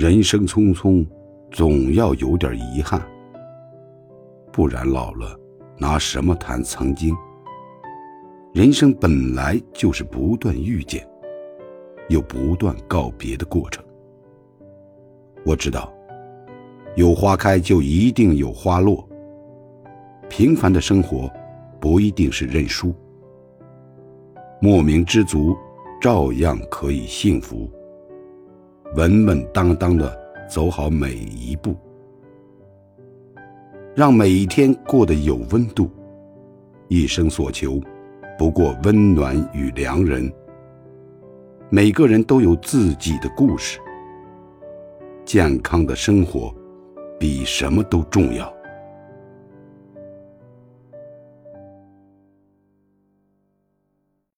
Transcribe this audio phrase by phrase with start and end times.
[0.00, 1.06] 人生匆匆，
[1.50, 3.06] 总要有点遗憾，
[4.50, 5.38] 不然老了，
[5.76, 7.14] 拿什么谈曾经？
[8.54, 11.06] 人生本来就是不断遇见，
[12.08, 13.84] 又不断告别的过程。
[15.44, 15.92] 我知道，
[16.96, 19.06] 有花开就一定有花落。
[20.30, 21.30] 平凡的生活，
[21.78, 22.94] 不一定是认输。
[24.62, 25.54] 莫名知足，
[26.00, 27.70] 照样可以幸福。
[28.96, 30.18] 稳稳当当的
[30.48, 31.76] 走好每一步，
[33.94, 35.88] 让每一天过得有温度。
[36.88, 37.80] 一生所求，
[38.36, 40.28] 不过温暖与良人。
[41.68, 43.78] 每个人都有自己的故事。
[45.24, 46.52] 健康的生活，
[47.16, 48.52] 比什么都重要。